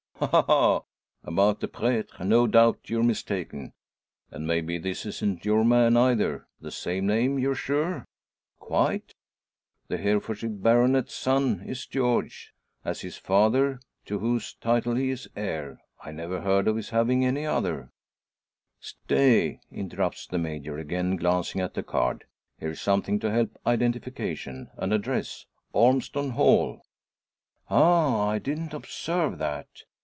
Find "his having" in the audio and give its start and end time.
16.75-17.25